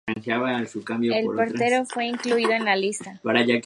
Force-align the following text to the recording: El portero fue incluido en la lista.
El 1.07 1.25
portero 1.25 1.85
fue 1.85 2.05
incluido 2.07 2.53
en 2.53 2.65
la 2.65 2.75
lista. 2.75 3.21